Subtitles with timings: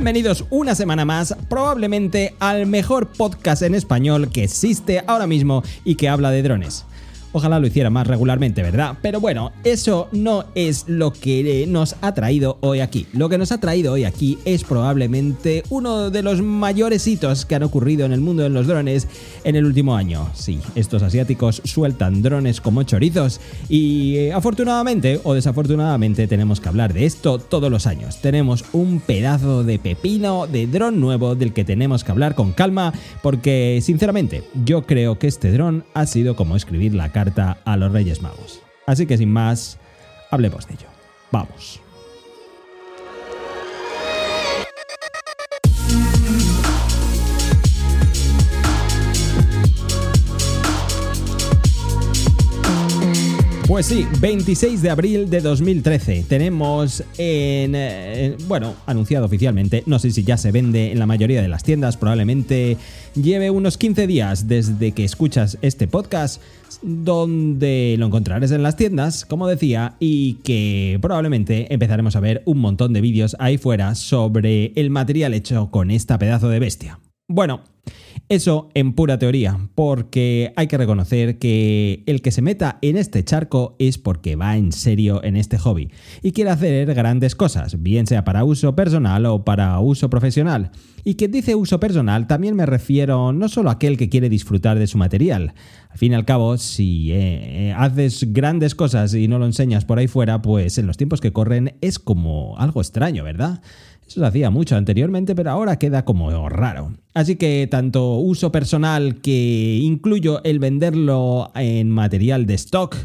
[0.00, 5.96] Bienvenidos una semana más, probablemente al mejor podcast en español que existe ahora mismo y
[5.96, 6.86] que habla de drones.
[7.32, 8.98] Ojalá lo hiciera más regularmente, ¿verdad?
[9.00, 13.06] Pero bueno, eso no es lo que nos ha traído hoy aquí.
[13.12, 17.54] Lo que nos ha traído hoy aquí es probablemente uno de los mayores hitos que
[17.54, 19.06] han ocurrido en el mundo de los drones
[19.44, 20.28] en el último año.
[20.34, 26.92] Sí, estos asiáticos sueltan drones como chorizos y eh, afortunadamente o desafortunadamente tenemos que hablar
[26.92, 28.20] de esto todos los años.
[28.20, 32.92] Tenemos un pedazo de pepino de dron nuevo del que tenemos que hablar con calma
[33.22, 37.19] porque sinceramente yo creo que este dron ha sido como escribir la carta
[37.64, 38.60] a los Reyes Magos.
[38.86, 39.78] Así que sin más,
[40.30, 40.88] hablemos de ello.
[41.30, 41.80] Vamos.
[53.70, 56.24] Pues sí, 26 de abril de 2013.
[56.28, 59.84] Tenemos en, eh, Bueno, anunciado oficialmente.
[59.86, 61.96] No sé si ya se vende en la mayoría de las tiendas.
[61.96, 62.76] Probablemente
[63.14, 66.42] lleve unos 15 días desde que escuchas este podcast.
[66.82, 72.58] Donde lo encontrarás en las tiendas, como decía, y que probablemente empezaremos a ver un
[72.58, 76.98] montón de vídeos ahí fuera sobre el material hecho con esta pedazo de bestia.
[77.32, 77.60] Bueno,
[78.28, 83.22] eso en pura teoría, porque hay que reconocer que el que se meta en este
[83.22, 85.92] charco es porque va en serio en este hobby
[86.24, 90.72] y quiere hacer grandes cosas, bien sea para uso personal o para uso profesional.
[91.04, 94.80] Y que dice uso personal también me refiero no solo a aquel que quiere disfrutar
[94.80, 95.54] de su material.
[95.88, 99.84] Al fin y al cabo, si eh, eh, haces grandes cosas y no lo enseñas
[99.84, 103.62] por ahí fuera, pues en los tiempos que corren es como algo extraño, ¿verdad?
[104.10, 106.92] Se hacía mucho anteriormente, pero ahora queda como raro.
[107.14, 112.96] Así que tanto uso personal que incluyo el venderlo en material de stock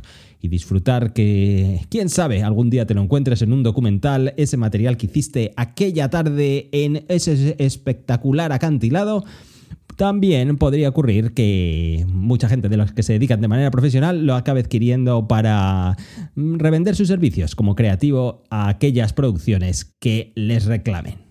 [0.42, 4.98] y disfrutar que, quién sabe, algún día te lo encuentres en un documental, ese material
[4.98, 9.26] que hiciste aquella tarde en ese espectacular acantilado,
[9.96, 14.36] también podría ocurrir que mucha gente de los que se dedican de manera profesional lo
[14.36, 15.98] acabe adquiriendo para
[16.36, 21.25] mm, revender sus servicios como creativo a aquellas producciones que les reclamen.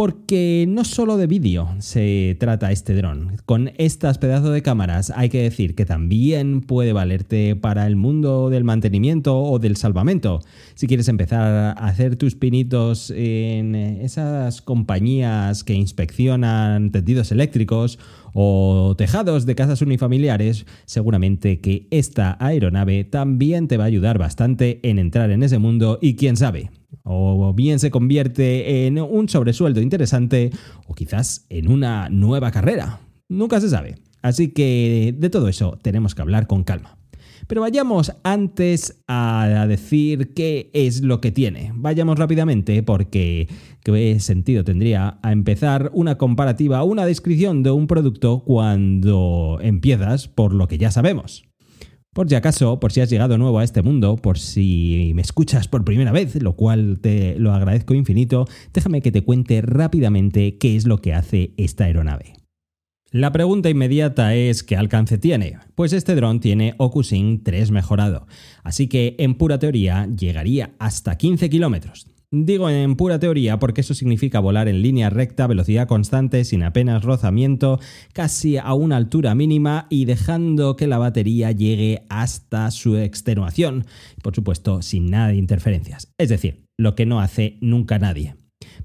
[0.00, 3.36] Porque no solo de vídeo se trata este dron.
[3.44, 8.48] Con estas pedazos de cámaras hay que decir que también puede valerte para el mundo
[8.48, 10.40] del mantenimiento o del salvamento.
[10.74, 17.98] Si quieres empezar a hacer tus pinitos en esas compañías que inspeccionan tendidos eléctricos
[18.32, 24.80] o tejados de casas unifamiliares, seguramente que esta aeronave también te va a ayudar bastante
[24.82, 26.70] en entrar en ese mundo y quién sabe,
[27.02, 30.50] o bien se convierte en un sobresueldo interesante
[30.86, 33.00] o quizás en una nueva carrera.
[33.28, 33.96] Nunca se sabe.
[34.22, 36.98] Así que de todo eso tenemos que hablar con calma.
[37.46, 41.72] Pero vayamos antes a decir qué es lo que tiene.
[41.74, 43.48] Vayamos rápidamente porque
[43.82, 50.54] qué sentido tendría a empezar una comparativa, una descripción de un producto cuando empiezas por
[50.54, 51.49] lo que ya sabemos.
[52.12, 55.68] Por si acaso, por si has llegado nuevo a este mundo, por si me escuchas
[55.68, 60.74] por primera vez, lo cual te lo agradezco infinito, déjame que te cuente rápidamente qué
[60.74, 62.32] es lo que hace esta aeronave.
[63.12, 65.58] La pregunta inmediata es ¿qué alcance tiene?
[65.76, 68.26] Pues este dron tiene OcuSync 3 mejorado,
[68.64, 72.08] así que en pura teoría llegaría hasta 15 kilómetros.
[72.32, 77.02] Digo en pura teoría porque eso significa volar en línea recta, velocidad constante, sin apenas
[77.02, 77.80] rozamiento,
[78.12, 83.84] casi a una altura mínima y dejando que la batería llegue hasta su extenuación.
[84.22, 86.12] Por supuesto, sin nada de interferencias.
[86.18, 88.36] Es decir, lo que no hace nunca nadie.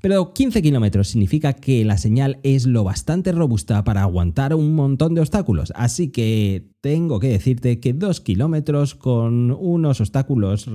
[0.06, 5.16] Pero 15 kilómetros significa que la señal es lo bastante robusta para aguantar un montón
[5.16, 10.70] de obstáculos, así que tengo que decirte que 2 kilómetros con unos obstáculos,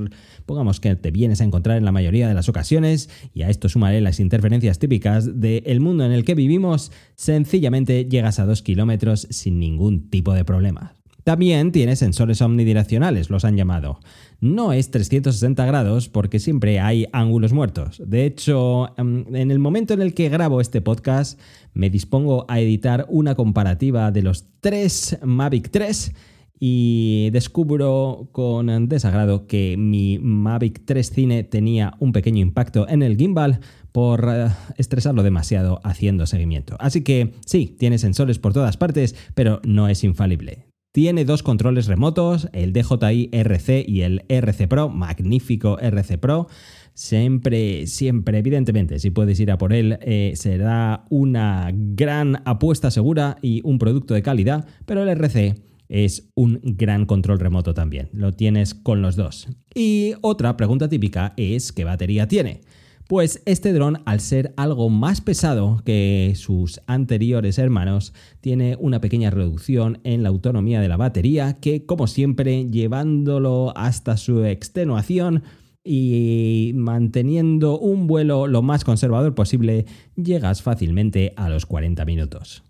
[0.46, 3.68] pongamos que te vienes a encontrar en la mayoría de las ocasiones, y a esto
[3.68, 9.28] sumaré las interferencias típicas del mundo en el que vivimos, sencillamente llegas a 2 kilómetros
[9.30, 10.99] sin ningún tipo de problema.
[11.24, 14.00] También tiene sensores omnidireccionales, los han llamado.
[14.40, 18.02] No es 360 grados porque siempre hay ángulos muertos.
[18.04, 21.38] De hecho, em, en el momento en el que grabo este podcast,
[21.74, 26.12] me dispongo a editar una comparativa de los tres Mavic 3
[26.58, 33.16] y descubro con desagrado que mi Mavic 3 Cine tenía un pequeño impacto en el
[33.16, 33.60] gimbal
[33.92, 36.76] por eh, estresarlo demasiado haciendo seguimiento.
[36.78, 40.69] Así que sí, tiene sensores por todas partes, pero no es infalible.
[40.92, 46.48] Tiene dos controles remotos, el DJI RC y el RC Pro, magnífico RC Pro.
[46.94, 53.36] Siempre, siempre, evidentemente, si puedes ir a por él, eh, será una gran apuesta segura
[53.40, 58.08] y un producto de calidad, pero el RC es un gran control remoto también.
[58.12, 59.48] Lo tienes con los dos.
[59.72, 62.62] Y otra pregunta típica es ¿qué batería tiene?
[63.10, 69.30] Pues este dron, al ser algo más pesado que sus anteriores hermanos, tiene una pequeña
[69.30, 75.42] reducción en la autonomía de la batería que, como siempre, llevándolo hasta su extenuación,
[75.82, 82.62] y manteniendo un vuelo lo más conservador posible, llegas fácilmente a los 40 minutos.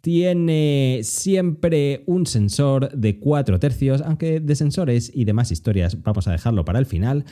[0.00, 6.32] Tiene siempre un sensor de 4 tercios, aunque de sensores y demás historias vamos a
[6.32, 7.24] dejarlo para el final.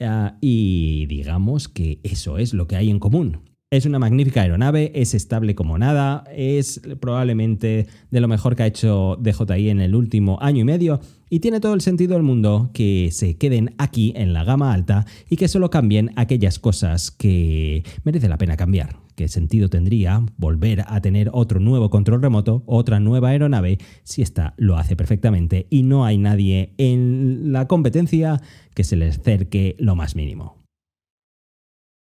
[0.00, 3.45] Ah, y digamos que eso es lo que hay en común.
[3.68, 8.66] Es una magnífica aeronave, es estable como nada, es probablemente de lo mejor que ha
[8.66, 12.70] hecho DJI en el último año y medio y tiene todo el sentido del mundo
[12.72, 17.82] que se queden aquí en la gama alta y que solo cambien aquellas cosas que
[18.04, 19.00] merece la pena cambiar.
[19.16, 24.54] ¿Qué sentido tendría volver a tener otro nuevo control remoto, otra nueva aeronave, si esta
[24.58, 28.40] lo hace perfectamente y no hay nadie en la competencia
[28.74, 30.65] que se les acerque lo más mínimo?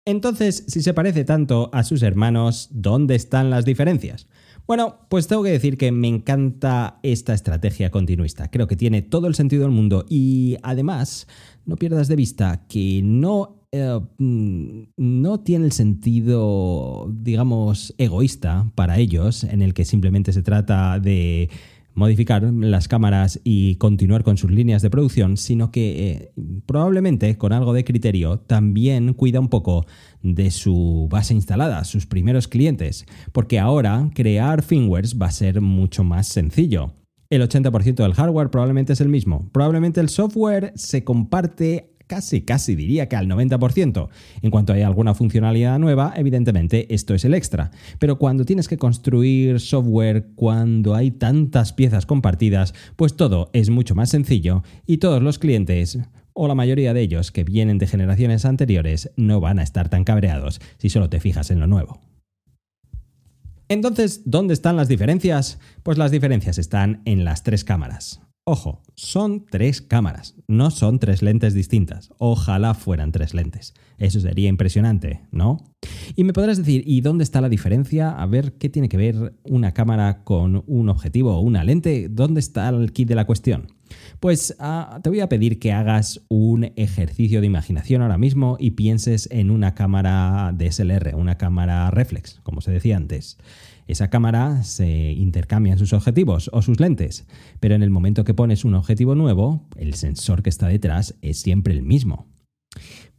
[0.06, 4.26] Entonces, si se parece tanto a sus hermanos, ¿dónde están las diferencias?
[4.66, 8.50] Bueno, pues tengo que decir que me encanta esta estrategia continuista.
[8.50, 11.26] Creo que tiene todo el sentido del mundo y además
[11.66, 18.98] no pierdas de vista que no, eh, mm, no tiene el sentido, digamos, egoísta para
[18.98, 21.50] ellos, en el que simplemente se trata de
[21.94, 26.32] modificar las cámaras y continuar con sus líneas de producción, sino que eh,
[26.66, 29.86] probablemente con algo de criterio también cuida un poco
[30.22, 36.04] de su base instalada, sus primeros clientes, porque ahora crear firmwares va a ser mucho
[36.04, 36.94] más sencillo.
[37.30, 39.48] El 80% del hardware probablemente es el mismo.
[39.52, 44.08] Probablemente el software se comparte casi, casi diría que al 90%.
[44.42, 47.70] En cuanto hay alguna funcionalidad nueva, evidentemente esto es el extra.
[48.00, 53.94] Pero cuando tienes que construir software, cuando hay tantas piezas compartidas, pues todo es mucho
[53.94, 56.00] más sencillo y todos los clientes
[56.32, 60.02] o la mayoría de ellos que vienen de generaciones anteriores no van a estar tan
[60.02, 62.00] cabreados si solo te fijas en lo nuevo.
[63.68, 65.60] Entonces, ¿dónde están las diferencias?
[65.84, 68.20] Pues las diferencias están en las tres cámaras.
[68.52, 72.12] Ojo, son tres cámaras, no son tres lentes distintas.
[72.18, 73.74] Ojalá fueran tres lentes.
[73.96, 75.58] Eso sería impresionante, ¿no?
[76.16, 78.10] Y me podrás decir, ¿y dónde está la diferencia?
[78.10, 82.08] A ver, ¿qué tiene que ver una cámara con un objetivo o una lente?
[82.10, 83.68] ¿Dónde está el kit de la cuestión?
[84.18, 88.72] Pues ah, te voy a pedir que hagas un ejercicio de imaginación ahora mismo y
[88.72, 93.38] pienses en una cámara DSLR, una cámara reflex, como se decía antes.
[93.90, 97.26] Esa cámara se intercambian sus objetivos o sus lentes,
[97.58, 101.40] pero en el momento que pones un objetivo nuevo, el sensor que está detrás es
[101.40, 102.28] siempre el mismo.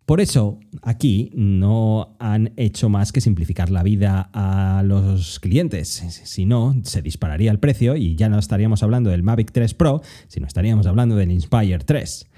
[0.05, 5.89] Por eso, aquí no han hecho más que simplificar la vida a los clientes.
[5.89, 10.01] Si no, se dispararía el precio y ya no estaríamos hablando del Mavic 3 Pro,
[10.29, 12.30] sino estaríamos hablando del Inspire 3.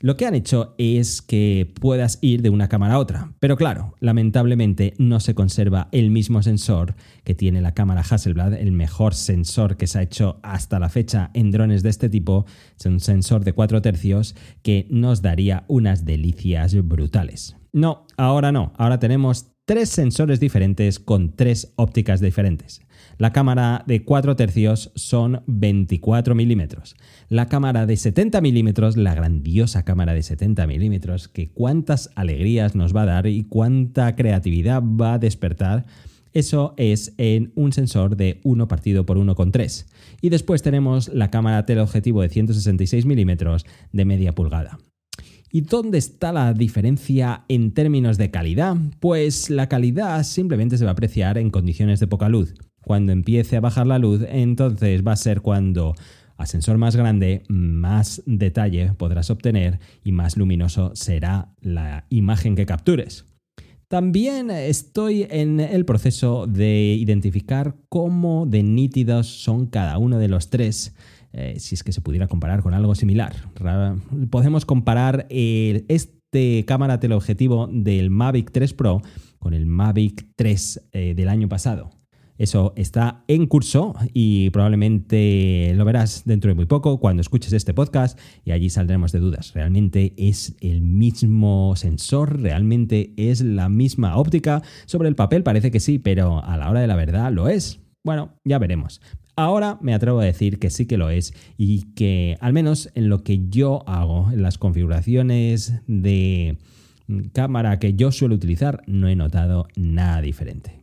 [0.00, 3.96] Lo que han hecho es que puedas ir de una cámara a otra, pero claro,
[3.98, 9.76] lamentablemente no se conserva el mismo sensor que tiene la cámara Hasselblad, el mejor sensor
[9.76, 12.46] que se ha hecho hasta la fecha en drones de este tipo,
[12.78, 17.56] es un sensor de 4 tercios que nos daría unas delicias brutales.
[17.72, 22.80] No, ahora no, ahora tenemos tres sensores diferentes con tres ópticas diferentes.
[23.18, 26.96] La cámara de 4 tercios son 24 milímetros.
[27.28, 32.96] La cámara de 70 milímetros, la grandiosa cámara de 70 milímetros, que cuántas alegrías nos
[32.96, 35.84] va a dar y cuánta creatividad va a despertar.
[36.32, 39.84] Eso es en un sensor de 1 partido por 1,3.
[40.22, 44.78] Y después tenemos la cámara teleobjetivo de 166 milímetros de media pulgada.
[45.50, 48.76] ¿Y dónde está la diferencia en términos de calidad?
[49.00, 52.54] Pues la calidad simplemente se va a apreciar en condiciones de poca luz.
[52.82, 55.94] Cuando empiece a bajar la luz, entonces va a ser cuando
[56.36, 62.66] a sensor más grande, más detalle podrás obtener y más luminoso será la imagen que
[62.66, 63.24] captures.
[63.88, 70.50] También estoy en el proceso de identificar cómo de nítidos son cada uno de los
[70.50, 70.94] tres
[71.32, 73.34] eh, si es que se pudiera comparar con algo similar.
[74.30, 79.02] Podemos comparar este cámara teleobjetivo del Mavic 3 Pro
[79.38, 81.90] con el Mavic 3 eh, del año pasado.
[82.38, 87.74] Eso está en curso y probablemente lo verás dentro de muy poco cuando escuches este
[87.74, 89.52] podcast y allí saldremos de dudas.
[89.54, 92.40] ¿Realmente es el mismo sensor?
[92.40, 94.62] ¿Realmente es la misma óptica?
[94.86, 97.80] Sobre el papel parece que sí, pero a la hora de la verdad lo es.
[98.04, 99.00] Bueno, ya veremos.
[99.38, 103.08] Ahora me atrevo a decir que sí que lo es y que al menos en
[103.08, 106.58] lo que yo hago, en las configuraciones de
[107.32, 110.82] cámara que yo suelo utilizar, no he notado nada diferente.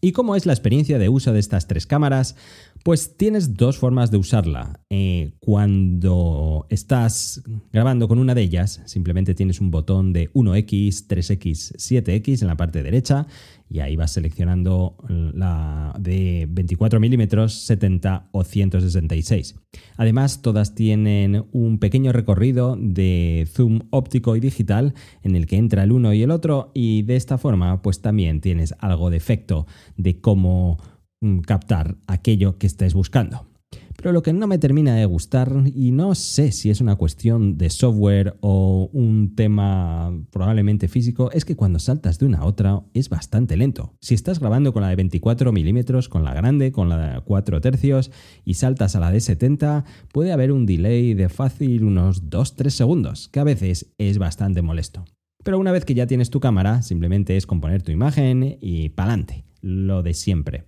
[0.00, 2.36] ¿Y cómo es la experiencia de uso de estas tres cámaras?
[2.82, 4.80] Pues tienes dos formas de usarla.
[4.88, 11.76] Eh, cuando estás grabando con una de ellas, simplemente tienes un botón de 1X, 3X,
[11.76, 13.26] 7X en la parte derecha
[13.68, 19.56] y ahí vas seleccionando la de 24 milímetros, 70 o 166.
[19.96, 25.84] Además, todas tienen un pequeño recorrido de zoom óptico y digital en el que entra
[25.84, 29.66] el uno y el otro y de esta forma pues también tienes algo de efecto
[29.96, 30.78] de cómo
[31.46, 33.46] captar aquello que estés buscando.
[33.96, 37.58] Pero lo que no me termina de gustar, y no sé si es una cuestión
[37.58, 42.80] de software o un tema probablemente físico, es que cuando saltas de una a otra
[42.94, 43.92] es bastante lento.
[44.00, 47.60] Si estás grabando con la de 24 milímetros, con la grande, con la de 4
[47.60, 48.10] tercios,
[48.46, 49.84] y saltas a la de 70,
[50.14, 55.04] puede haber un delay de fácil unos 2-3 segundos, que a veces es bastante molesto.
[55.44, 59.44] Pero una vez que ya tienes tu cámara, simplemente es componer tu imagen y pa'lante,
[59.60, 60.64] lo de siempre.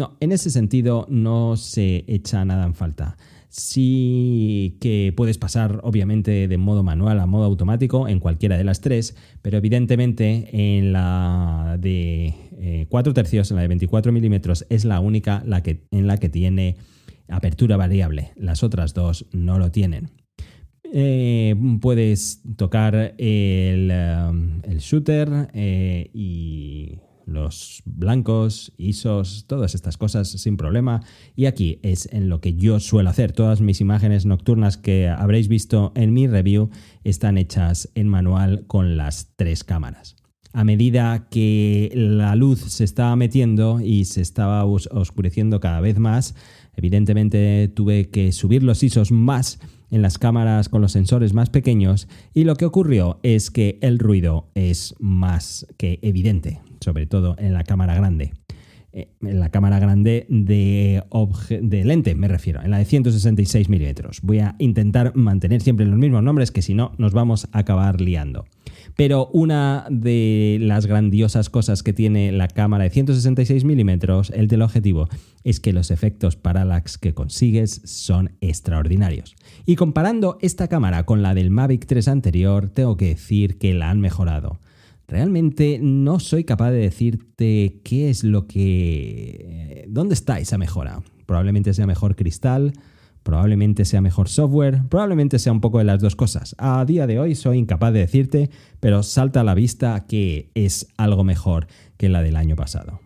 [0.00, 3.18] No, en ese sentido no se echa nada en falta.
[3.50, 8.80] Sí que puedes pasar, obviamente, de modo manual a modo automático en cualquiera de las
[8.80, 14.86] tres, pero evidentemente en la de 4 eh, tercios, en la de 24 milímetros, es
[14.86, 16.76] la única la que, en la que tiene
[17.28, 18.32] apertura variable.
[18.36, 20.12] Las otras dos no lo tienen.
[20.94, 24.30] Eh, puedes tocar el, eh,
[24.62, 25.50] el shooter
[26.14, 31.02] y los blancos, ISOs, todas estas cosas sin problema.
[31.36, 33.32] Y aquí es en lo que yo suelo hacer.
[33.32, 36.70] Todas mis imágenes nocturnas que habréis visto en mi review
[37.04, 40.16] están hechas en manual con las tres cámaras.
[40.52, 46.34] A medida que la luz se estaba metiendo y se estaba oscureciendo cada vez más,
[46.76, 49.60] evidentemente tuve que subir los ISOs más
[49.90, 53.98] en las cámaras con los sensores más pequeños y lo que ocurrió es que el
[53.98, 58.32] ruido es más que evidente sobre todo en la cámara grande.
[58.92, 61.04] Eh, en la cámara grande de,
[61.60, 64.20] de, lente, me refiero, en la de 166 milímetros.
[64.22, 68.00] Voy a intentar mantener siempre los mismos nombres, que si no nos vamos a acabar
[68.00, 68.46] liando.
[68.96, 74.62] Pero una de las grandiosas cosas que tiene la cámara de 166 milímetros, el del
[74.62, 75.08] objetivo,
[75.44, 79.36] es que los efectos parallax que consigues son extraordinarios.
[79.66, 83.90] Y comparando esta cámara con la del Mavic 3 anterior, tengo que decir que la
[83.90, 84.60] han mejorado.
[85.08, 89.86] Realmente no soy capaz de decirte qué es lo que...
[89.88, 91.02] ¿Dónde está esa mejora?
[91.26, 92.72] Probablemente sea mejor cristal,
[93.22, 96.54] probablemente sea mejor software, probablemente sea un poco de las dos cosas.
[96.58, 98.50] A día de hoy soy incapaz de decirte,
[98.80, 103.00] pero salta a la vista que es algo mejor que la del año pasado.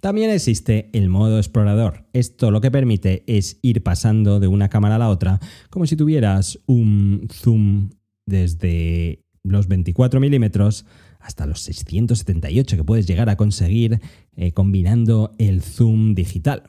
[0.00, 2.04] También existe el modo explorador.
[2.12, 5.40] Esto lo que permite es ir pasando de una cámara a la otra
[5.70, 7.90] como si tuvieras un zoom
[8.24, 10.86] desde los 24 milímetros
[11.18, 14.00] hasta los 678 que puedes llegar a conseguir
[14.36, 16.62] eh, combinando el zoom digital.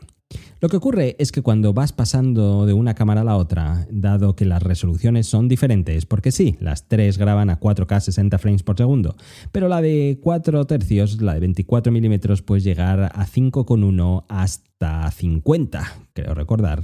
[0.61, 4.35] Lo que ocurre es que cuando vas pasando de una cámara a la otra, dado
[4.35, 8.75] que las resoluciones son diferentes, porque sí, las tres graban a 4K 60 frames por
[8.77, 9.15] segundo,
[9.53, 15.93] pero la de 4 tercios, la de 24 milímetros, puedes llegar a 5,1 hasta 50,
[16.13, 16.83] creo recordar.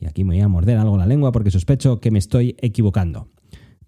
[0.00, 3.28] Y aquí me voy a morder algo la lengua porque sospecho que me estoy equivocando.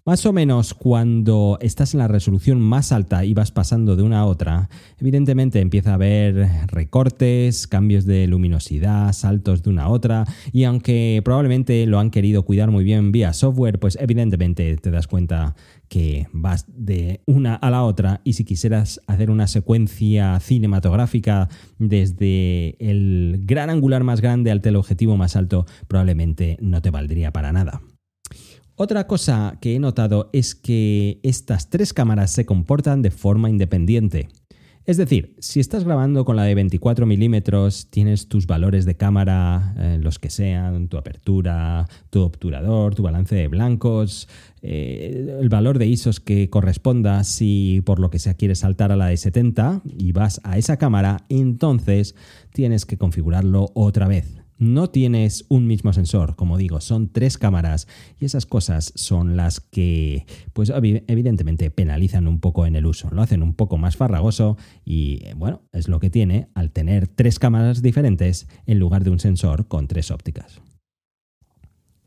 [0.09, 4.21] Más o menos cuando estás en la resolución más alta y vas pasando de una
[4.21, 10.25] a otra, evidentemente empieza a haber recortes, cambios de luminosidad, saltos de una a otra,
[10.51, 15.05] y aunque probablemente lo han querido cuidar muy bien vía software, pues evidentemente te das
[15.05, 15.53] cuenta
[15.89, 22.77] que vas de una a la otra y si quisieras hacer una secuencia cinematográfica desde
[22.79, 27.83] el gran angular más grande al teleobjetivo más alto, probablemente no te valdría para nada.
[28.81, 34.29] Otra cosa que he notado es que estas tres cámaras se comportan de forma independiente.
[34.85, 39.75] Es decir, si estás grabando con la de 24 milímetros, tienes tus valores de cámara,
[39.77, 44.29] eh, los que sean, tu apertura, tu obturador, tu balance de blancos,
[44.61, 48.95] eh, el valor de ISOs que corresponda si por lo que sea quieres saltar a
[48.95, 52.15] la de 70 y vas a esa cámara, entonces
[52.53, 57.87] tienes que configurarlo otra vez no tienes un mismo sensor, como digo, son tres cámaras
[58.19, 63.21] y esas cosas son las que, pues evidentemente penalizan un poco en el uso, lo
[63.21, 67.81] hacen un poco más farragoso y bueno, es lo que tiene al tener tres cámaras
[67.81, 70.61] diferentes en lugar de un sensor con tres ópticas.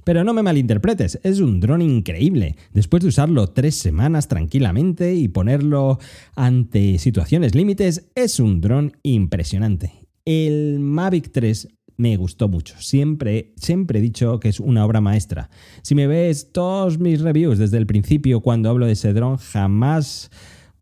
[0.04, 2.56] Pero no me malinterpretes, es un dron increíble.
[2.72, 6.00] Después de usarlo tres semanas tranquilamente y ponerlo
[6.34, 9.92] ante situaciones límites, es un dron impresionante.
[10.24, 12.74] El Mavic 3 me gustó mucho.
[12.78, 15.50] Siempre, siempre he dicho que es una obra maestra.
[15.82, 19.12] Si me ves todos mis reviews desde el principio cuando hablo de ese
[19.52, 20.30] jamás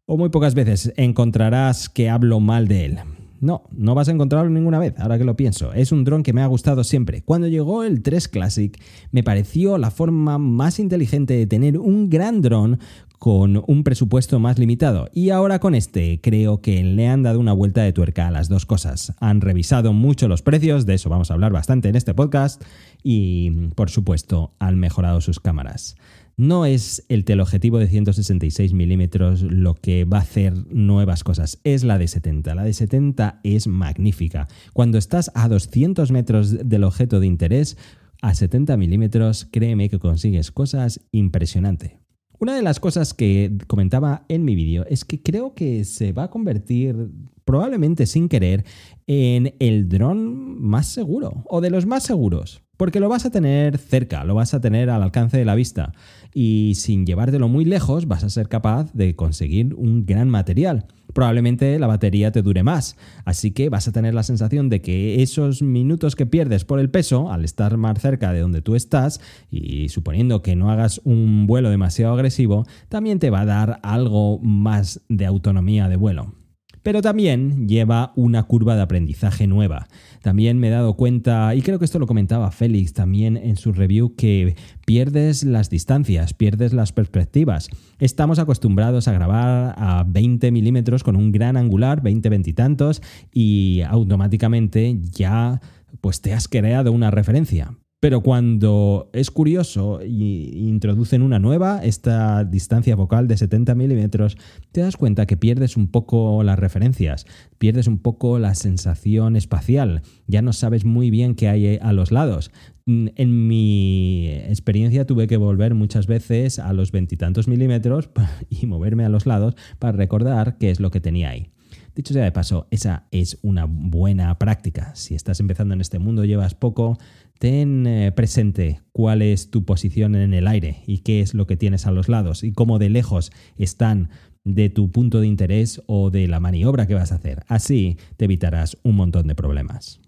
[0.06, 2.98] o muy pocas veces encontrarás que hablo mal de él.
[3.40, 5.72] No, no vas a encontrarlo ninguna vez, ahora que lo pienso.
[5.72, 7.22] Es un dron que me ha gustado siempre.
[7.22, 8.78] Cuando llegó el 3 Classic,
[9.12, 12.78] me pareció la forma más inteligente de tener un gran dron
[13.20, 15.10] con un presupuesto más limitado.
[15.12, 18.48] Y ahora con este creo que le han dado una vuelta de tuerca a las
[18.48, 19.14] dos cosas.
[19.20, 22.62] Han revisado mucho los precios, de eso vamos a hablar bastante en este podcast,
[23.02, 25.96] y por supuesto han mejorado sus cámaras.
[26.40, 31.84] No es el teleobjetivo de 166 milímetros lo que va a hacer nuevas cosas, es
[31.84, 32.54] la de 70.
[32.54, 34.48] La de 70 es magnífica.
[34.72, 37.76] Cuando estás a 200 metros del objeto de interés,
[38.22, 41.98] a 70 milímetros, créeme que consigues cosas impresionantes.
[42.38, 46.22] Una de las cosas que comentaba en mi vídeo es que creo que se va
[46.22, 47.10] a convertir,
[47.44, 48.64] probablemente sin querer,
[49.06, 52.62] en el dron más seguro o de los más seguros.
[52.80, 55.92] Porque lo vas a tener cerca, lo vas a tener al alcance de la vista.
[56.32, 60.86] Y sin llevártelo muy lejos vas a ser capaz de conseguir un gran material.
[61.12, 62.96] Probablemente la batería te dure más,
[63.26, 66.88] así que vas a tener la sensación de que esos minutos que pierdes por el
[66.88, 69.20] peso, al estar más cerca de donde tú estás,
[69.50, 74.38] y suponiendo que no hagas un vuelo demasiado agresivo, también te va a dar algo
[74.38, 76.39] más de autonomía de vuelo
[76.82, 79.86] pero también lleva una curva de aprendizaje nueva.
[80.22, 83.72] También me he dado cuenta, y creo que esto lo comentaba Félix también en su
[83.72, 84.56] review, que
[84.86, 87.68] pierdes las distancias, pierdes las perspectivas.
[87.98, 93.02] Estamos acostumbrados a grabar a 20 milímetros con un gran angular, 20, 20 y tantos,
[93.32, 95.60] y automáticamente ya
[96.00, 97.74] pues te has creado una referencia.
[98.00, 104.38] Pero cuando es curioso y introducen una nueva, esta distancia focal de 70 milímetros,
[104.72, 107.26] te das cuenta que pierdes un poco las referencias,
[107.58, 112.10] pierdes un poco la sensación espacial, ya no sabes muy bien qué hay a los
[112.10, 112.50] lados.
[112.86, 118.08] En mi experiencia tuve que volver muchas veces a los veintitantos milímetros
[118.48, 121.50] y moverme a los lados para recordar qué es lo que tenía ahí.
[121.94, 124.94] Dicho sea de paso, esa es una buena práctica.
[124.94, 126.98] Si estás empezando en este mundo, llevas poco,
[127.40, 131.56] ten eh, presente cuál es tu posición en el aire y qué es lo que
[131.56, 134.10] tienes a los lados y cómo de lejos están
[134.44, 137.42] de tu punto de interés o de la maniobra que vas a hacer.
[137.48, 140.00] Así te evitarás un montón de problemas.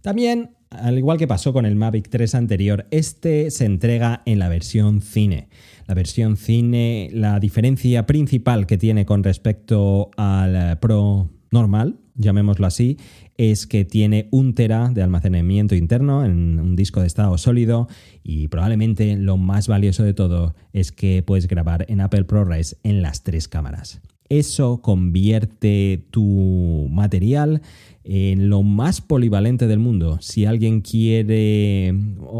[0.00, 4.48] También, al igual que pasó con el Mavic 3 anterior, este se entrega en la
[4.48, 5.50] versión cine.
[5.86, 12.98] La versión cine, la diferencia principal que tiene con respecto al Pro normal, llamémoslo así,
[13.36, 17.88] es que tiene un tera de almacenamiento interno en un disco de estado sólido
[18.22, 23.02] y probablemente lo más valioso de todo es que puedes grabar en Apple ProRes en
[23.02, 24.00] las tres cámaras.
[24.28, 27.62] Eso convierte tu material
[28.02, 30.18] en lo más polivalente del mundo.
[30.20, 31.94] Si alguien quiere,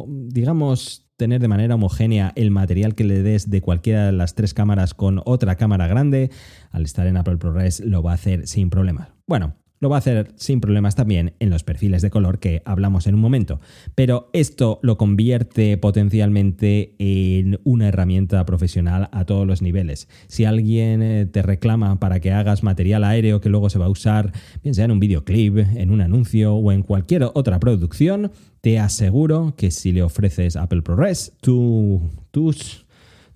[0.09, 4.53] digamos, tener de manera homogénea el material que le des de cualquiera de las tres
[4.53, 6.31] cámaras con otra cámara grande,
[6.71, 9.09] al estar en Apple ProRes lo va a hacer sin problemas.
[9.27, 13.07] Bueno, lo va a hacer sin problemas también en los perfiles de color que hablamos
[13.07, 13.61] en un momento.
[13.95, 20.09] Pero esto lo convierte potencialmente en una herramienta profesional a todos los niveles.
[20.29, 23.91] Si alguien eh, te reclama para que hagas material aéreo que luego se va a
[23.91, 28.79] usar, bien sea en un videoclip, en un anuncio o en cualquier otra producción, te
[28.79, 32.87] aseguro que si le ofreces Apple ProRes, tus,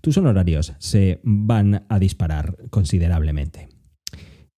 [0.00, 3.69] tus honorarios se van a disparar considerablemente.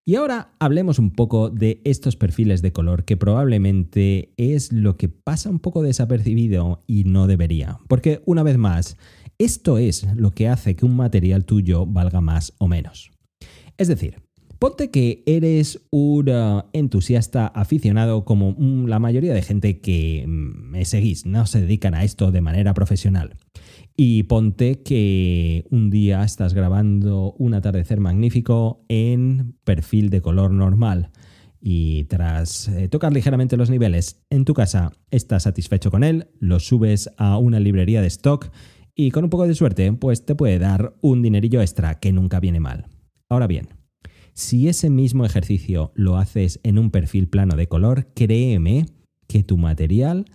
[0.04, 5.10] Y ahora hablemos un poco de estos perfiles de color que probablemente es lo que
[5.10, 7.78] pasa un poco desapercibido y no debería.
[7.88, 8.98] Porque una vez más,
[9.38, 13.12] esto es lo que hace que un material tuyo valga más o menos.
[13.78, 14.16] Es decir,
[14.58, 18.56] ponte que eres un uh, entusiasta aficionado como
[18.88, 22.74] la mayoría de gente que mm, me seguís, no se dedican a esto de manera
[22.74, 23.38] profesional.
[23.96, 31.12] Y ponte que un día estás grabando un atardecer magnífico en perfil de color normal
[31.62, 36.60] y tras eh, tocar ligeramente los niveles en tu casa estás satisfecho con él, lo
[36.60, 38.50] subes a una librería de stock
[38.96, 42.40] y con un poco de suerte pues te puede dar un dinerillo extra que nunca
[42.40, 42.88] viene mal.
[43.30, 43.70] Ahora bien,
[44.34, 48.88] si ese mismo ejercicio lo haces en un perfil plano de color, créeme
[49.28, 50.26] que tu material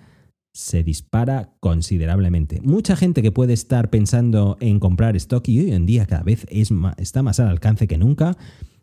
[0.56, 2.62] se dispara considerablemente.
[2.62, 6.46] Mucha gente que puede estar pensando en comprar stock y hoy en día cada vez
[6.48, 8.38] es está más al alcance que nunca,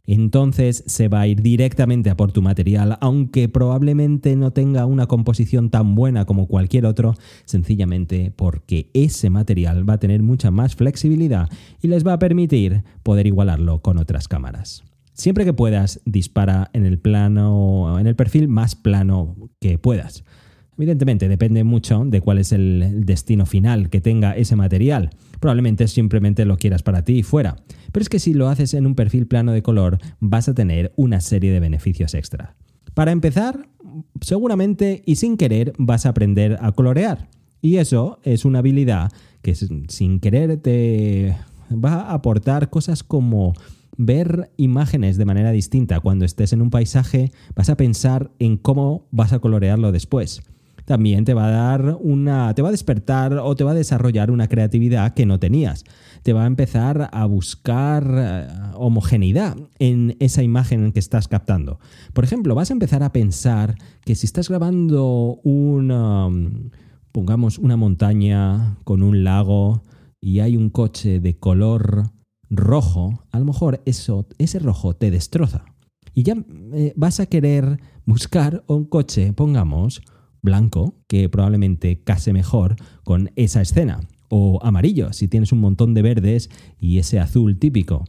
[0.06, 5.08] entonces se va a ir directamente a por tu material, aunque probablemente no tenga una
[5.08, 10.76] composición tan buena como cualquier otro, sencillamente porque ese material va a tener mucha más
[10.76, 11.50] flexibilidad
[11.82, 14.84] y les va a permitir poder igualarlo con otras cámaras.
[15.14, 20.24] Siempre que puedas, dispara en el plano, en el perfil más plano que puedas
[20.78, 25.12] Evidentemente, depende mucho de cuál es el destino final que tenga ese material.
[25.40, 27.58] Probablemente simplemente lo quieras para ti y fuera.
[27.92, 30.92] Pero es que si lo haces en un perfil plano de color, vas a tener
[30.96, 32.56] una serie de beneficios extra.
[32.96, 33.70] Para empezar,
[34.22, 37.30] seguramente y sin querer vas a aprender a colorear.
[37.62, 41.36] Y eso es una habilidad que sin querer te
[41.72, 43.54] va a aportar cosas como
[43.96, 46.00] ver imágenes de manera distinta.
[46.00, 50.42] Cuando estés en un paisaje, vas a pensar en cómo vas a colorearlo después
[50.86, 54.32] también te va a dar una, te va a despertar o te va a desarrollar
[54.32, 55.86] una creatividad que no tenías.
[56.24, 61.80] Te va a empezar a buscar eh, homogeneidad en esa imagen que estás captando.
[62.14, 66.30] Por ejemplo, vas a empezar a pensar que si estás grabando una,
[67.12, 69.84] pongamos una montaña con un lago
[70.20, 72.12] y hay un coche de color
[72.50, 75.66] rojo, a lo mejor eso, ese rojo te destroza.
[76.14, 76.36] Y ya
[76.74, 80.02] eh, vas a querer buscar un coche, pongamos,
[80.44, 84.02] blanco, que probablemente case mejor con esa escena.
[84.30, 88.06] O amarillo, si tienes un montón de verdes y ese azul típico.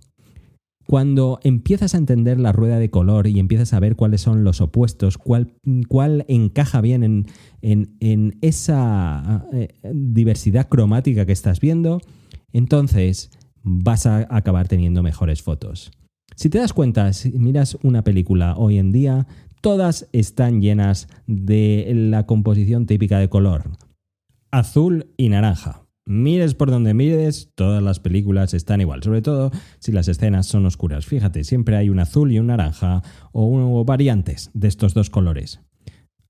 [0.86, 4.60] Cuando empiezas a entender la rueda de color y empiezas a ver cuáles son los
[4.60, 5.54] opuestos, cuál,
[5.88, 7.26] cuál encaja bien
[7.62, 12.00] en, esa eh, diversidad cromática que estás viendo,
[12.52, 13.30] entonces
[13.62, 15.90] vas a acabar teniendo mejores fotos.
[16.36, 19.26] Si te das cuenta, si miras una película hoy en día,
[19.64, 23.70] todas están llenas de la composición típica de color.
[24.50, 25.86] Azul y naranja.
[26.04, 30.66] Mires por donde mires, todas las películas están igual, sobre todo si las escenas son
[30.66, 31.06] oscuras.
[31.06, 35.60] Fíjate, siempre hay un azul y un naranja o, variantes de estos dos colores.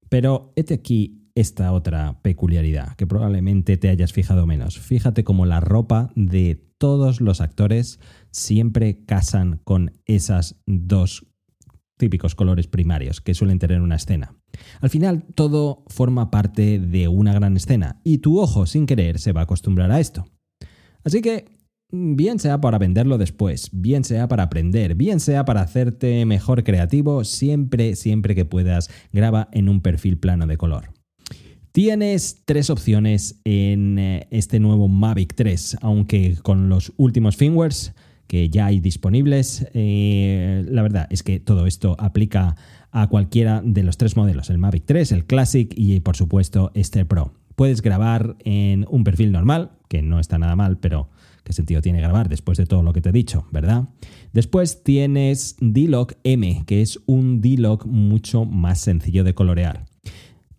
[0.08, 4.78] Pero este aquí esta otra peculiaridad que probablemente te hayas fijado menos.
[4.78, 7.98] Fíjate cómo la ropa de todos los actores
[8.30, 11.33] siempre casan con esas dos
[11.96, 14.34] típicos colores primarios que suelen tener una escena.
[14.80, 19.32] Al final, todo forma parte de una gran escena y tu ojo, sin querer, se
[19.32, 20.26] va a acostumbrar a esto.
[21.04, 21.46] Así que,
[21.90, 27.24] bien sea para venderlo después, bien sea para aprender, bien sea para hacerte mejor creativo,
[27.24, 30.90] siempre, siempre que puedas, graba en un perfil plano de color.
[31.72, 37.94] Tienes tres opciones en eh, este nuevo Mavic 3, aunque con los últimos firmwares
[38.26, 39.66] que ya hay disponibles.
[39.74, 42.56] Eh, la verdad es que todo esto aplica
[42.90, 47.04] a cualquiera de los tres modelos, el Mavic 3, el Classic y por supuesto este
[47.04, 47.34] Pro.
[47.56, 51.08] Puedes grabar en un perfil normal, que no está nada mal, pero
[51.44, 53.88] ¿qué sentido tiene grabar después de todo lo que te he dicho, verdad?
[54.32, 59.86] Después tienes D-Log M, que es un D-Log mucho más sencillo de colorear.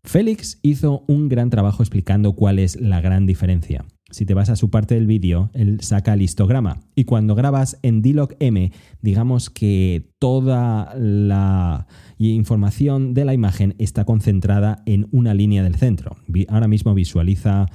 [0.04, 4.56] Félix hizo un gran trabajo explicando cuál es la gran diferencia si te vas a
[4.56, 6.80] su parte del vídeo, él saca el histograma.
[6.96, 11.86] Y cuando grabas en D-Log M, digamos que toda la
[12.18, 16.16] información de la imagen está concentrada en una línea del centro.
[16.48, 17.66] Ahora mismo visualiza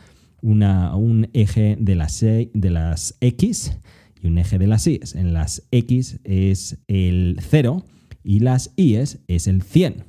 [0.40, 3.79] un eje de las, de las X
[4.22, 4.98] y un eje de las Y.
[5.14, 7.85] En las X es el 0
[8.24, 10.05] y las Y es el 100.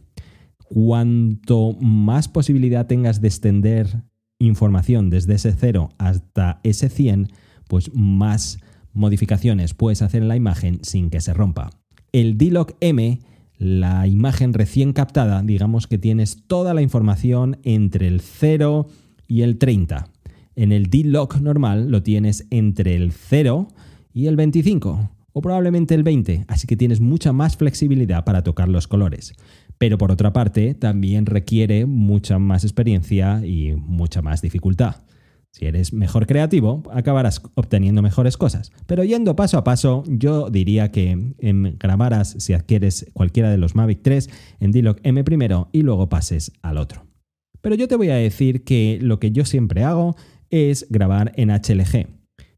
[0.64, 4.06] Cuanto más posibilidad tengas de extender
[4.48, 7.30] información desde ese 0 hasta ese 100,
[7.68, 8.60] pues más
[8.94, 11.70] modificaciones puedes hacer en la imagen sin que se rompa.
[12.12, 13.20] El D-Log M,
[13.58, 18.88] la imagen recién captada, digamos que tienes toda la información entre el 0
[19.28, 20.10] y el 30.
[20.56, 23.68] En el D-Log normal lo tienes entre el 0
[24.14, 28.68] y el 25 o probablemente el 20, así que tienes mucha más flexibilidad para tocar
[28.68, 29.34] los colores
[29.82, 34.98] pero por otra parte también requiere mucha más experiencia y mucha más dificultad.
[35.50, 38.72] Si eres mejor creativo, acabarás obteniendo mejores cosas.
[38.86, 41.34] Pero yendo paso a paso, yo diría que
[41.80, 46.52] grabaras, si adquieres cualquiera de los Mavic 3, en D-Log M primero y luego pases
[46.62, 47.08] al otro.
[47.62, 50.16] Pero yo te voy a decir que lo que yo siempre hago
[50.52, 52.06] es grabar en HLG.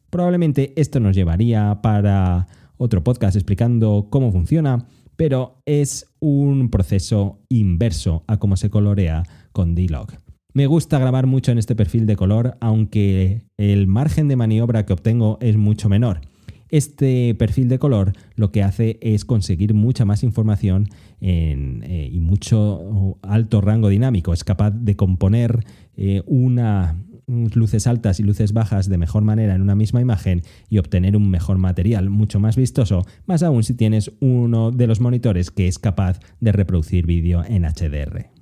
[0.10, 8.24] Probablemente esto nos llevaría para otro podcast explicando cómo funciona, pero es un proceso inverso
[8.28, 10.08] a cómo se colorea con D-Log.
[10.54, 14.94] Me gusta grabar mucho en este perfil de color, aunque el margen de maniobra que
[14.94, 16.22] obtengo es mucho menor.
[16.70, 20.90] Este perfil de color lo que hace es conseguir mucha más información
[21.22, 24.34] eh, y mucho alto rango dinámico.
[24.34, 26.98] Es capaz de componer eh, una,
[27.28, 31.30] luces altas y luces bajas de mejor manera en una misma imagen y obtener un
[31.30, 35.80] mejor material mucho más vistoso, más aún si tienes uno de los monitores que es
[35.80, 38.34] capaz de reproducir vídeo en HDR.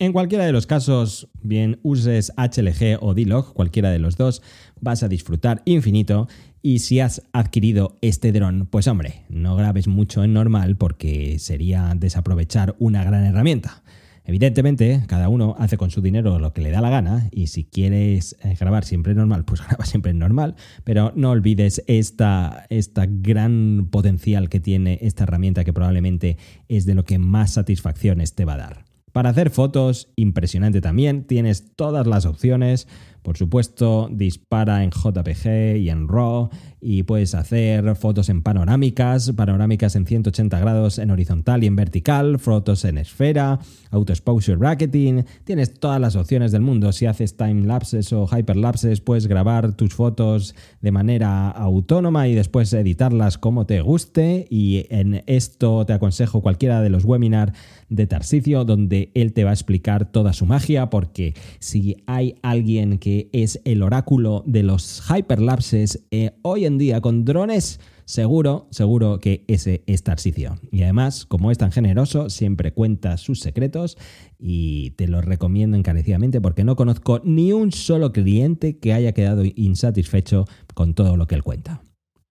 [0.00, 4.40] En cualquiera de los casos, bien uses HLG o D-Log, cualquiera de los dos,
[4.80, 6.26] vas a disfrutar infinito.
[6.62, 11.92] Y si has adquirido este dron, pues hombre, no grabes mucho en normal porque sería
[11.94, 13.82] desaprovechar una gran herramienta.
[14.30, 17.64] Evidentemente, cada uno hace con su dinero lo que le da la gana y si
[17.64, 23.88] quieres eh, grabar siempre normal, pues graba siempre normal, pero no olvides esta, esta gran
[23.90, 26.36] potencial que tiene esta herramienta que probablemente
[26.68, 28.84] es de lo que más satisfacciones te va a dar.
[29.10, 32.86] Para hacer fotos, impresionante también, tienes todas las opciones.
[33.22, 39.96] Por supuesto, dispara en JPG y en RAW y puedes hacer fotos en panorámicas, panorámicas
[39.96, 43.58] en 180 grados en horizontal y en vertical, fotos en esfera,
[43.90, 45.24] auto exposure bracketing.
[45.44, 46.92] Tienes todas las opciones del mundo.
[46.92, 52.72] Si haces time lapses o hyperlapses, puedes grabar tus fotos de manera autónoma y después
[52.72, 54.46] editarlas como te guste.
[54.48, 57.52] Y en esto te aconsejo cualquiera de los webinars
[57.90, 62.98] de Tarsicio, donde él te va a explicar toda su magia, porque si hay alguien
[62.98, 69.18] que es el oráculo de los hyperlapses eh, hoy en día con drones, seguro, seguro
[69.18, 70.58] que ese es Tarsicio.
[70.70, 73.96] Y además, como es tan generoso, siempre cuenta sus secretos
[74.38, 79.42] y te lo recomiendo encarecidamente porque no conozco ni un solo cliente que haya quedado
[79.44, 80.44] insatisfecho
[80.74, 81.82] con todo lo que él cuenta.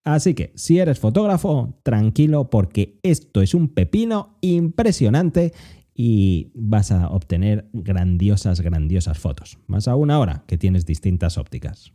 [0.04, 5.54] Así que si eres fotógrafo, tranquilo porque esto es un pepino impresionante
[6.02, 9.60] y vas a obtener grandiosas, grandiosas fotos.
[9.68, 11.92] Más aún ahora que tienes distintas ópticas.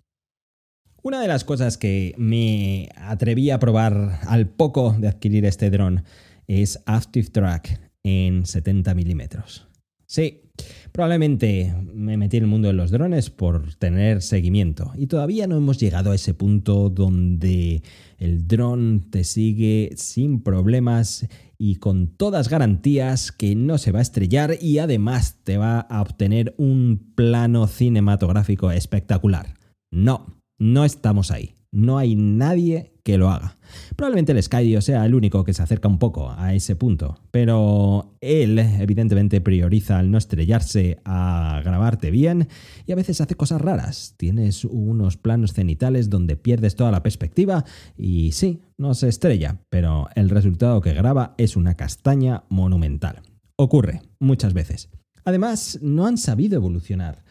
[1.03, 6.05] Una de las cosas que me atreví a probar al poco de adquirir este dron
[6.47, 9.69] es Active Track en 70 milímetros.
[10.05, 10.44] Sí,
[10.93, 15.57] probablemente me metí en el mundo de los drones por tener seguimiento y todavía no
[15.57, 17.83] hemos llegado a ese punto donde
[18.19, 21.27] el dron te sigue sin problemas
[21.59, 26.03] y con todas garantías que no se va a estrellar y además te va a
[26.03, 29.55] obtener un plano cinematográfico espectacular.
[29.91, 30.27] No,
[30.59, 31.54] no estamos ahí.
[31.75, 33.59] No hay nadie que lo haga.
[33.97, 38.17] Probablemente el Skydio sea el único que se acerca un poco a ese punto, pero
[38.21, 42.47] él evidentemente prioriza el no estrellarse a grabarte bien
[42.87, 44.15] y a veces hace cosas raras.
[44.17, 47.65] Tienes unos planos cenitales donde pierdes toda la perspectiva
[47.97, 53.21] y sí, no se estrella, pero el resultado que graba es una castaña monumental.
[53.57, 54.91] Ocurre muchas veces.
[55.25, 57.24] Además, no han sabido evolucionar.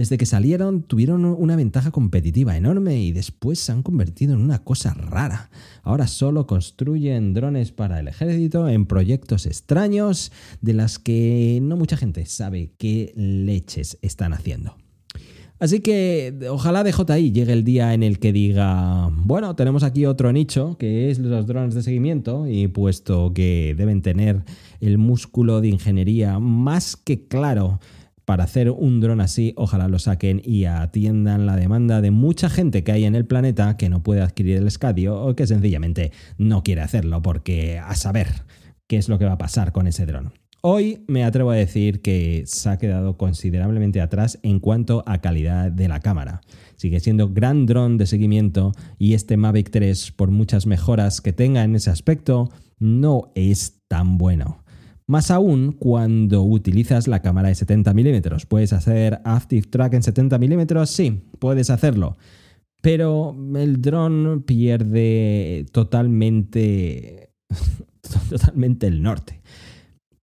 [0.00, 4.64] Desde que salieron tuvieron una ventaja competitiva enorme y después se han convertido en una
[4.64, 5.50] cosa rara.
[5.82, 10.32] Ahora solo construyen drones para el ejército en proyectos extraños
[10.62, 14.74] de las que no mucha gente sabe qué leches están haciendo.
[15.58, 20.32] Así que ojalá DJI llegue el día en el que diga, bueno, tenemos aquí otro
[20.32, 24.44] nicho que es los drones de seguimiento y puesto que deben tener
[24.80, 27.80] el músculo de ingeniería más que claro
[28.30, 32.84] para hacer un dron así, ojalá lo saquen y atiendan la demanda de mucha gente
[32.84, 36.62] que hay en el planeta que no puede adquirir el escadio o que sencillamente no
[36.62, 38.28] quiere hacerlo porque a saber
[38.86, 40.32] qué es lo que va a pasar con ese dron.
[40.60, 45.72] Hoy me atrevo a decir que se ha quedado considerablemente atrás en cuanto a calidad
[45.72, 46.40] de la cámara.
[46.76, 51.64] Sigue siendo gran dron de seguimiento y este Mavic 3, por muchas mejoras que tenga
[51.64, 54.59] en ese aspecto, no es tan bueno.
[55.10, 58.46] Más aún cuando utilizas la cámara de 70 milímetros.
[58.46, 60.88] ¿Puedes hacer Active Track en 70 milímetros?
[60.90, 62.16] Sí, puedes hacerlo.
[62.80, 67.32] Pero el dron pierde totalmente,
[68.30, 69.40] totalmente el norte.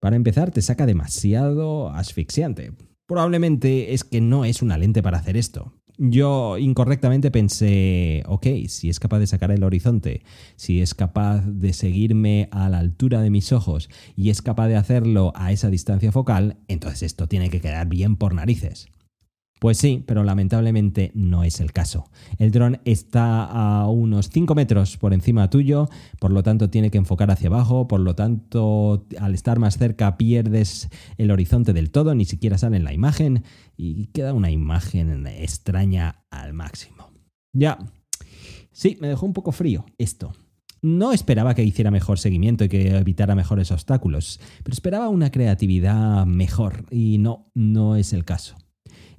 [0.01, 2.73] Para empezar, te saca demasiado asfixiante.
[3.07, 5.75] Probablemente es que no es una lente para hacer esto.
[6.03, 10.23] Yo incorrectamente pensé, ok, si es capaz de sacar el horizonte,
[10.57, 14.77] si es capaz de seguirme a la altura de mis ojos y es capaz de
[14.77, 18.89] hacerlo a esa distancia focal, entonces esto tiene que quedar bien por narices.
[19.61, 22.09] Pues sí, pero lamentablemente no es el caso.
[22.39, 26.97] El dron está a unos 5 metros por encima tuyo, por lo tanto tiene que
[26.97, 32.15] enfocar hacia abajo, por lo tanto al estar más cerca pierdes el horizonte del todo,
[32.15, 33.45] ni siquiera sale en la imagen
[33.77, 37.11] y queda una imagen extraña al máximo.
[37.53, 37.79] Ya,
[38.73, 40.33] sí, me dejó un poco frío esto.
[40.81, 46.25] No esperaba que hiciera mejor seguimiento y que evitara mejores obstáculos, pero esperaba una creatividad
[46.25, 48.57] mejor y no, no es el caso.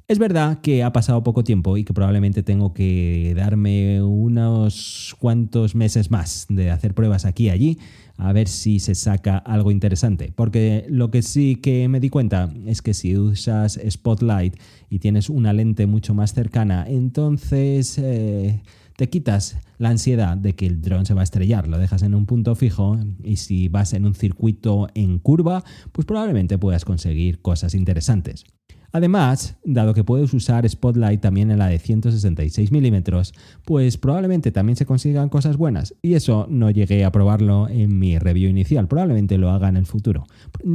[0.07, 5.73] Es verdad que ha pasado poco tiempo y que probablemente tengo que darme unos cuantos
[5.73, 7.77] meses más de hacer pruebas aquí y allí
[8.17, 10.31] a ver si se saca algo interesante.
[10.35, 14.57] Porque lo que sí que me di cuenta es que si usas Spotlight
[14.89, 18.61] y tienes una lente mucho más cercana, entonces eh,
[18.95, 21.67] te quitas la ansiedad de que el dron se va a estrellar.
[21.67, 26.05] Lo dejas en un punto fijo y si vas en un circuito en curva, pues
[26.05, 28.45] probablemente puedas conseguir cosas interesantes.
[28.91, 33.33] Además, dado que puedes usar Spotlight también en la de 166 milímetros,
[33.65, 35.95] pues probablemente también se consigan cosas buenas.
[36.01, 39.85] Y eso no llegué a probarlo en mi review inicial, probablemente lo haga en el
[39.85, 40.25] futuro.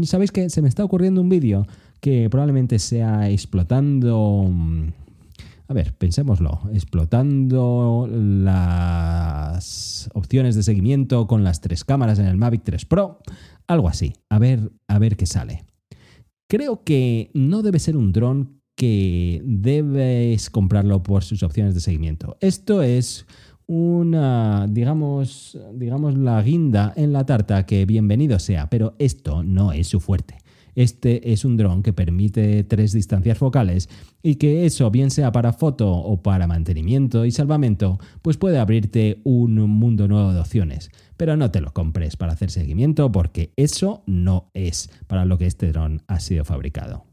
[0.03, 1.67] ¿Sabéis que se me está ocurriendo un vídeo
[2.01, 4.51] que probablemente sea explotando...
[5.69, 12.63] A ver, pensémoslo, explotando las opciones de seguimiento con las tres cámaras en el Mavic
[12.63, 13.19] 3 Pro,
[13.67, 15.65] algo así, a ver, a ver qué sale.
[16.49, 22.37] Creo que no debe ser un dron que debes comprarlo por sus opciones de seguimiento.
[22.41, 23.27] Esto es
[23.67, 29.89] una, digamos, digamos, la guinda en la tarta que bienvenido sea, pero esto no es
[29.89, 30.37] su fuerte.
[30.77, 33.89] Este es un dron que permite tres distancias focales
[34.23, 39.21] y que eso, bien sea para foto o para mantenimiento y salvamento, pues puede abrirte
[39.25, 40.91] un mundo nuevo de opciones.
[41.17, 45.47] Pero no te lo compres para hacer seguimiento porque eso no es para lo que
[45.47, 47.07] este dron ha sido fabricado.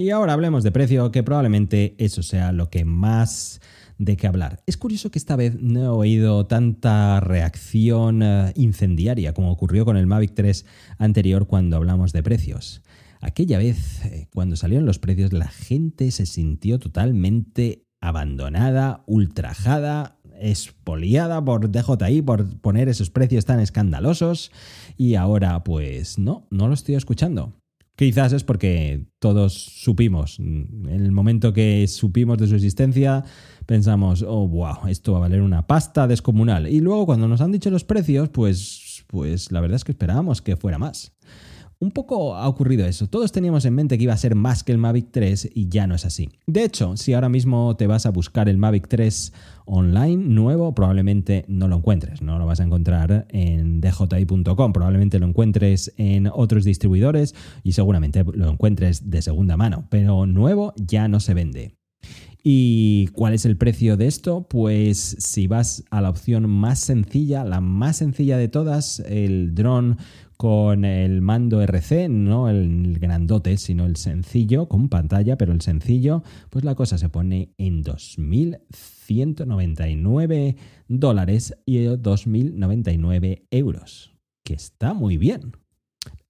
[0.00, 3.60] Y ahora hablemos de precio, que probablemente eso sea lo que más
[3.98, 4.62] de qué hablar.
[4.66, 9.96] Es curioso que esta vez no he oído tanta reacción eh, incendiaria como ocurrió con
[9.96, 10.64] el Mavic 3
[10.98, 12.82] anterior cuando hablamos de precios.
[13.20, 21.44] Aquella vez, eh, cuando salieron los precios, la gente se sintió totalmente abandonada, ultrajada, expoliada
[21.44, 24.52] por DJI por poner esos precios tan escandalosos
[24.96, 27.54] y ahora pues no, no lo estoy escuchando.
[27.96, 33.24] Quizás es porque todos supimos, en el momento que supimos de su existencia,
[33.68, 36.68] pensamos, oh, wow, esto va a valer una pasta descomunal.
[36.68, 40.40] Y luego cuando nos han dicho los precios, pues, pues la verdad es que esperábamos
[40.40, 41.12] que fuera más.
[41.78, 43.08] Un poco ha ocurrido eso.
[43.08, 45.86] Todos teníamos en mente que iba a ser más que el Mavic 3 y ya
[45.86, 46.30] no es así.
[46.46, 49.34] De hecho, si ahora mismo te vas a buscar el Mavic 3
[49.66, 52.22] online nuevo, probablemente no lo encuentres.
[52.22, 54.72] No lo vas a encontrar en dji.com.
[54.72, 59.86] Probablemente lo encuentres en otros distribuidores y seguramente lo encuentres de segunda mano.
[59.90, 61.77] Pero nuevo ya no se vende.
[62.50, 64.48] ¿Y cuál es el precio de esto?
[64.48, 69.96] Pues si vas a la opción más sencilla, la más sencilla de todas, el drone
[70.38, 76.22] con el mando RC, no el grandote, sino el sencillo, con pantalla, pero el sencillo,
[76.48, 80.56] pues la cosa se pone en 2.199
[80.88, 85.52] dólares y 2.099 euros, que está muy bien.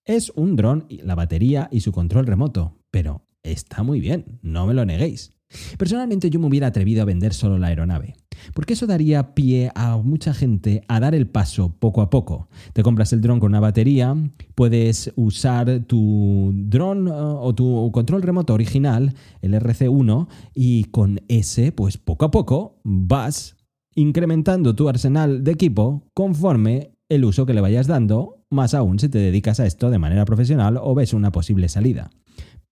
[0.05, 4.75] Es un dron, la batería y su control remoto, pero está muy bien, no me
[4.75, 5.38] lo neguéis.
[5.79, 8.15] Personalmente yo me hubiera atrevido a vender solo la aeronave,
[8.55, 12.49] porque eso daría pie a mucha gente a dar el paso poco a poco.
[12.73, 14.15] Te compras el dron con una batería,
[14.55, 21.73] puedes usar tu dron uh, o tu control remoto original, el RC1, y con ese,
[21.73, 23.57] pues poco a poco vas
[23.95, 29.09] incrementando tu arsenal de equipo conforme el uso que le vayas dando, más aún si
[29.09, 32.11] te dedicas a esto de manera profesional o ves una posible salida.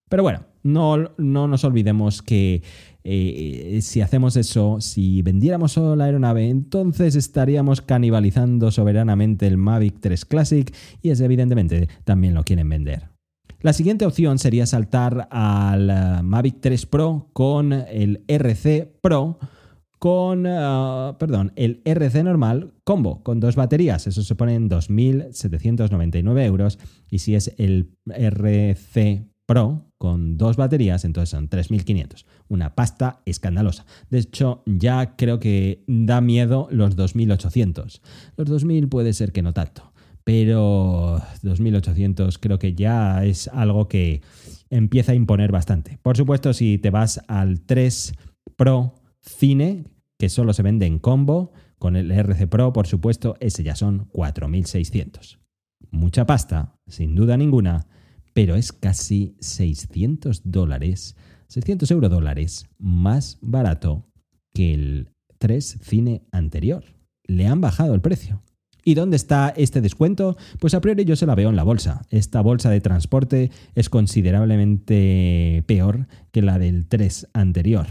[0.08, 2.62] Pero bueno, no, no nos olvidemos que
[3.02, 10.00] eh, si hacemos eso, si vendiéramos solo la aeronave, entonces estaríamos canibalizando soberanamente el Mavic
[10.00, 13.10] 3 Classic y es evidentemente también lo quieren vender.
[13.60, 19.38] La siguiente opción sería saltar al eh, Mavic 3 Pro con el RC Pro
[19.98, 24.06] con, eh, perdón, el RC normal combo con dos baterías.
[24.06, 26.78] Eso se pone en 2.799 euros.
[27.10, 32.24] Y si es el RC Pro con dos baterías, entonces son 3.500.
[32.48, 33.86] Una pasta escandalosa.
[34.10, 38.00] De hecho, ya creo que da miedo los 2.800.
[38.36, 39.92] Los 2.000 puede ser que no tanto,
[40.24, 44.22] pero 2.800 creo que ya es algo que
[44.70, 45.98] empieza a imponer bastante.
[46.02, 48.14] Por supuesto, si te vas al 3
[48.56, 49.84] Pro Cine,
[50.18, 54.08] que solo se vende en combo, con el RC Pro, por supuesto, ese ya son
[54.10, 55.38] 4.600.
[55.90, 57.86] Mucha pasta, sin duda ninguna,
[58.36, 61.16] pero es casi 600 dólares,
[61.48, 64.10] 600 euro dólares más barato
[64.52, 66.84] que el 3 Cine anterior.
[67.26, 68.42] Le han bajado el precio.
[68.84, 70.36] ¿Y dónde está este descuento?
[70.60, 72.02] Pues a priori yo se la veo en la bolsa.
[72.10, 77.86] Esta bolsa de transporte es considerablemente peor que la del 3 anterior.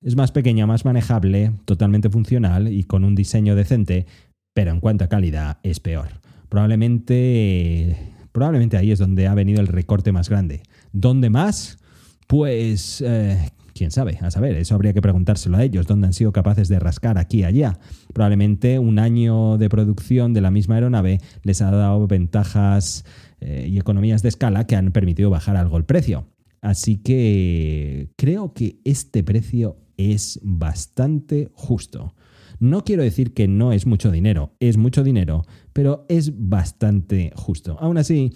[0.00, 4.06] Es más pequeña, más manejable, totalmente funcional y con un diseño decente,
[4.54, 6.20] pero en cuanto a calidad es peor.
[6.48, 10.64] Probablemente Probablemente ahí es donde ha venido el recorte más grande.
[10.92, 11.78] ¿Dónde más?
[12.26, 16.32] Pues, eh, quién sabe, a saber, eso habría que preguntárselo a ellos, dónde han sido
[16.32, 17.78] capaces de rascar aquí y allá.
[18.12, 23.04] Probablemente un año de producción de la misma aeronave les ha dado ventajas
[23.40, 26.26] eh, y economías de escala que han permitido bajar algo el precio.
[26.60, 32.16] Así que creo que este precio es bastante justo.
[32.58, 35.42] No quiero decir que no es mucho dinero, es mucho dinero,
[35.72, 37.76] pero es bastante justo.
[37.80, 38.32] Aún así,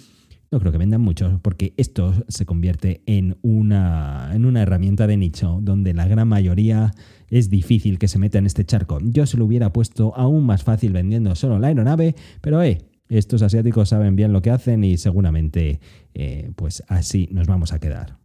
[0.50, 5.16] no creo que vendan mucho, porque esto se convierte en una, en una herramienta de
[5.16, 6.92] nicho donde la gran mayoría
[7.28, 8.98] es difícil que se meta en este charco.
[9.02, 13.42] Yo se lo hubiera puesto aún más fácil vendiendo solo la aeronave, pero eh, estos
[13.42, 15.80] asiáticos saben bien lo que hacen y seguramente
[16.14, 18.18] eh, pues así nos vamos a quedar.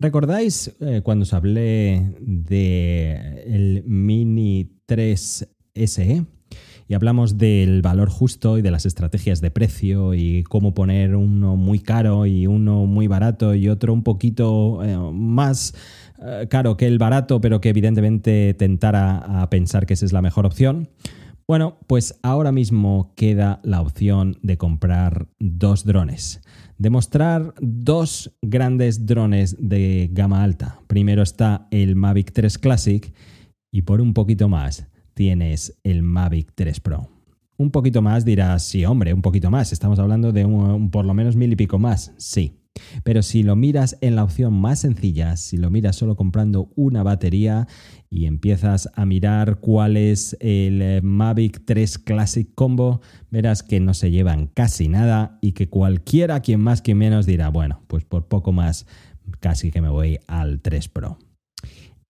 [0.00, 6.24] ¿Recordáis eh, cuando os hablé del Mini 3 SE?
[6.88, 11.54] Y hablamos del valor justo y de las estrategias de precio y cómo poner uno
[11.56, 15.74] muy caro y uno muy barato y otro un poquito eh, más
[16.20, 20.22] eh, caro que el barato, pero que evidentemente tentara a pensar que esa es la
[20.22, 20.88] mejor opción.
[21.46, 26.40] Bueno, pues ahora mismo queda la opción de comprar dos drones.
[26.80, 30.80] Demostrar dos grandes drones de gama alta.
[30.86, 33.12] Primero está el Mavic 3 Classic
[33.70, 37.10] y por un poquito más tienes el Mavic 3 Pro.
[37.58, 39.74] Un poquito más dirás, sí, hombre, un poquito más.
[39.74, 42.14] Estamos hablando de un, por lo menos mil y pico más.
[42.16, 42.59] Sí.
[43.04, 47.02] Pero si lo miras en la opción más sencilla, si lo miras solo comprando una
[47.02, 47.66] batería
[48.08, 53.00] y empiezas a mirar cuál es el eh, Mavic 3 Classic Combo,
[53.30, 57.48] verás que no se llevan casi nada y que cualquiera, quien más, quien menos, dirá,
[57.48, 58.86] bueno, pues por poco más
[59.40, 61.18] casi que me voy al 3 Pro.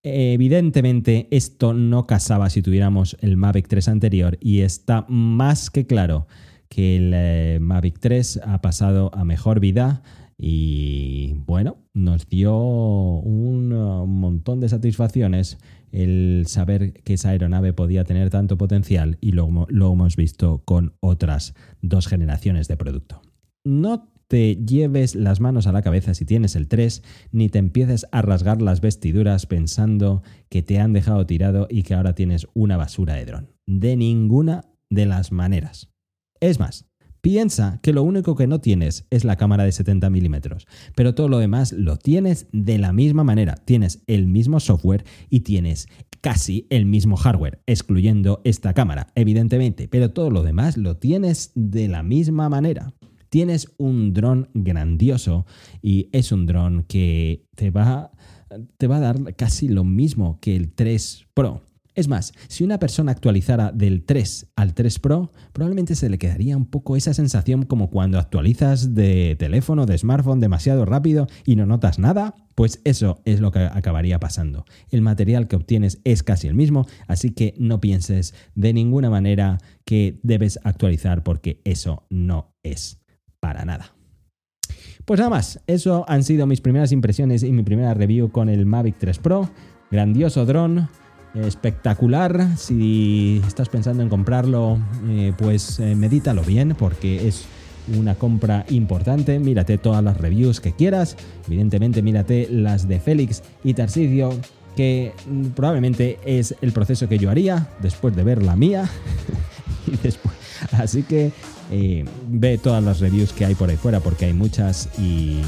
[0.03, 6.25] Evidentemente esto no casaba si tuviéramos el Mavic 3 anterior y está más que claro
[6.69, 10.01] que el eh, Mavic 3 ha pasado a mejor vida
[10.43, 15.59] y bueno, nos dio un, montón de satisfacciones
[15.91, 20.95] el saber que esa aeronave podía tener tanto potencial y lo, lo hemos visto con
[20.99, 23.21] otras dos generaciones de producto.
[23.63, 28.07] No te lleves las manos a la cabeza si tienes el 3, ni te empieces
[28.11, 32.77] a rasgar las vestiduras pensando que te han dejado tirado y que ahora tienes una
[32.77, 33.51] basura de dron.
[33.67, 35.91] De ninguna de las maneras.
[36.39, 36.90] Es más,
[37.21, 41.29] piensa que lo único que no tienes es la cámara de 70 milímetros, pero todo
[41.29, 43.55] lo demás lo tienes de la misma manera.
[43.55, 45.87] Tienes el mismo software y tienes
[46.21, 51.87] casi el mismo hardware, excluyendo esta cámara, evidentemente, pero todo lo demás lo tienes de
[51.87, 52.93] la misma manera
[53.31, 55.45] tienes un dron grandioso
[55.81, 58.11] y es un dron que te va,
[58.77, 61.61] te va a dar casi lo mismo que el 3 Pro.
[62.01, 66.57] Es más, si una persona actualizara del 3 al 3 Pro, probablemente se le quedaría
[66.57, 71.67] un poco esa sensación como cuando actualizas de teléfono, de smartphone demasiado rápido y no
[71.67, 72.33] notas nada.
[72.55, 74.65] Pues eso es lo que acabaría pasando.
[74.89, 79.59] El material que obtienes es casi el mismo, así que no pienses de ninguna manera
[79.85, 82.99] que debes actualizar porque eso no es
[83.39, 83.93] para nada.
[85.05, 88.65] Pues nada más, eso han sido mis primeras impresiones y mi primera review con el
[88.65, 89.51] Mavic 3 Pro.
[89.91, 90.89] Grandioso dron,
[91.33, 92.57] espectacular.
[92.57, 97.45] Si estás pensando en comprarlo, eh, pues eh, medítalo bien porque es
[97.97, 99.39] una compra importante.
[99.39, 101.17] Mírate todas las reviews que quieras.
[101.47, 104.33] Evidentemente, mírate las de Félix y Tarsicio,
[104.75, 108.89] que mm, probablemente es el proceso que yo haría después de ver la mía.
[109.87, 110.35] y después.
[110.73, 111.31] Así que
[111.71, 115.41] eh, ve todas las reviews que hay por ahí fuera porque hay muchas y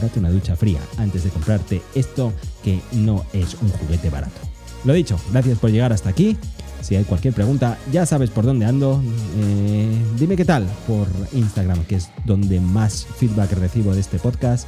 [0.00, 4.49] date una ducha fría antes de comprarte esto que no es un juguete barato.
[4.84, 6.36] Lo dicho, gracias por llegar hasta aquí.
[6.80, 9.02] Si hay cualquier pregunta, ya sabes por dónde ando.
[9.38, 14.66] Eh, dime qué tal por Instagram, que es donde más feedback recibo de este podcast.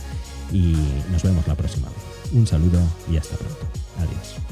[0.52, 0.76] Y
[1.10, 2.32] nos vemos la próxima vez.
[2.34, 2.78] Un saludo
[3.10, 3.66] y hasta pronto.
[3.98, 4.51] Adiós.